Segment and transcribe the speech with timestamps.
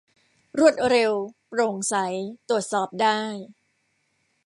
[0.59, 1.13] รวดเร็ว
[1.47, 1.95] โปร่งใส
[2.49, 3.19] ตรวจสอบได้